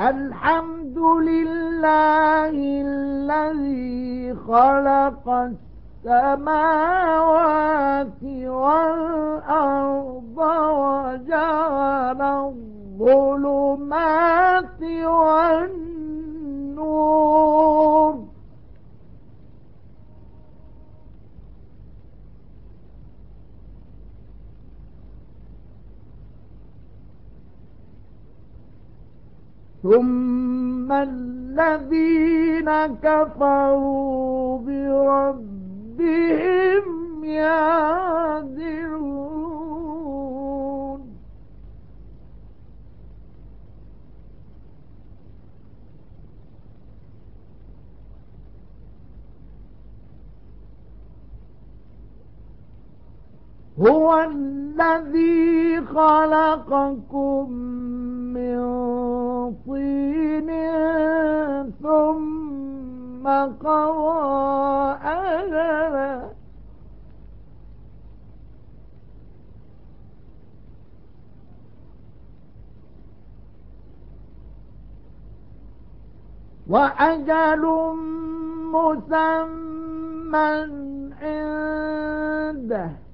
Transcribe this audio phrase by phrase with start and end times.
[0.00, 5.28] الحمد لله الذي خلق
[6.04, 7.22] السماوات
[8.46, 10.38] والأرض
[10.82, 12.20] وجعل
[13.00, 16.10] الظلمات والنور.
[29.82, 32.70] ثم الذين
[33.02, 36.04] كفروا بربهم
[37.24, 39.09] يعدلون.
[53.80, 57.52] هو الذي خلقكم
[58.34, 58.60] من
[59.66, 60.50] طين
[61.82, 63.28] ثم
[63.60, 66.30] قضى أجلا.
[76.68, 77.64] وأجل
[78.72, 80.50] مسمى
[81.22, 83.09] عنده.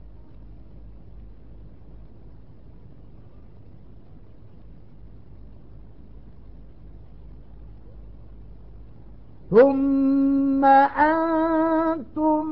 [9.50, 12.46] ثم أنتم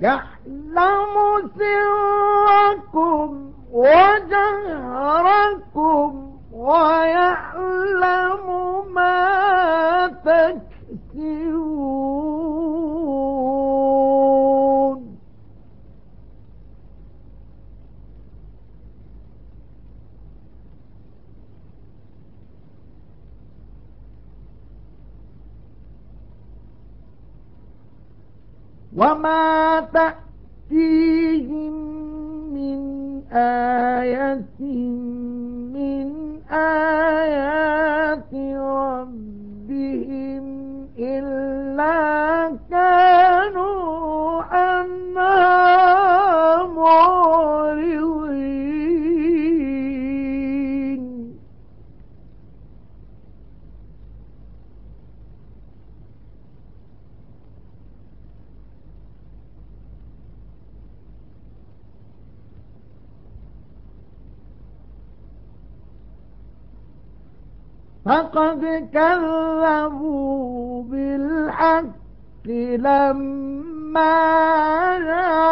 [0.03, 1.15] يعلم
[1.59, 3.29] سركم
[3.73, 5.21] وجهركم
[6.53, 8.47] ويعلم
[8.95, 12.02] ما تكسبون.
[28.97, 31.73] وما تأتيهم
[32.55, 32.81] من
[33.33, 34.61] آية
[35.75, 36.13] من
[36.53, 40.45] آيات ربهم
[40.99, 42.32] إلا
[68.05, 71.87] فقد كذبوا بالحق
[72.47, 74.19] لما
[74.99, 75.43] جاءهم.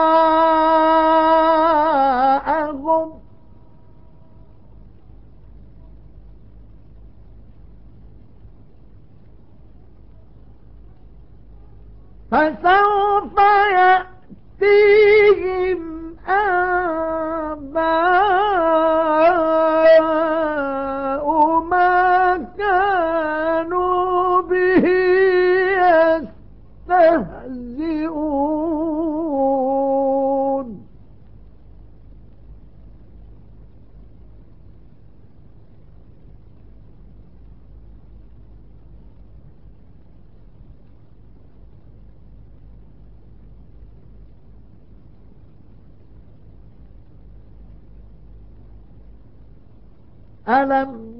[12.30, 13.36] فسوف
[14.60, 15.80] يأتيهم
[16.28, 18.09] آباء
[27.48, 28.40] يستهزئون.
[50.48, 51.19] ألم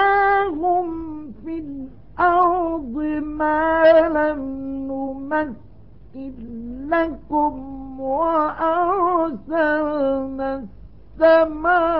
[0.00, 0.86] مكناهم
[1.44, 4.40] في الأرض ما لم
[4.90, 6.32] نمكن
[6.90, 7.54] لكم
[8.00, 9.44] وأرسلنا
[11.20, 11.90] السماء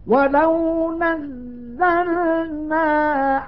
[0.06, 2.82] ولو نزلنا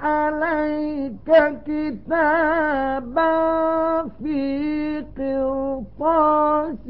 [0.03, 1.29] عليك
[1.67, 3.33] كتابا
[4.23, 6.87] في قرطاس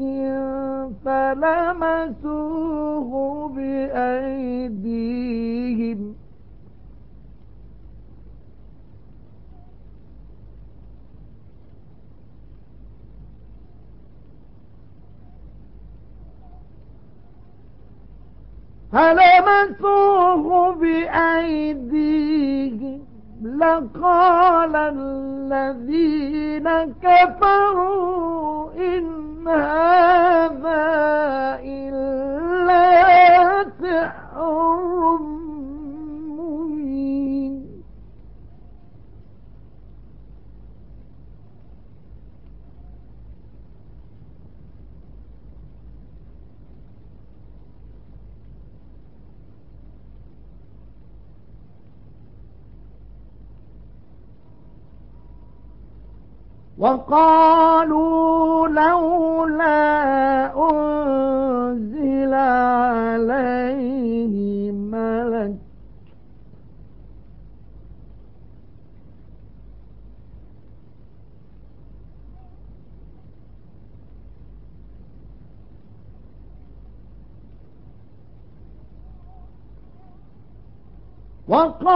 [2.25, 3.11] فلمسوه
[4.85, 6.14] بأيديهم
[18.95, 22.35] فلمسوه بأيديهم؟
[23.43, 26.69] لقال الذين
[27.03, 30.24] كفروا إن هذا
[56.77, 59.75] وقالوا لولا
[60.71, 65.55] أنزل عليه ملك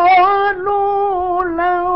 [0.10, 1.89] وقالوا لولا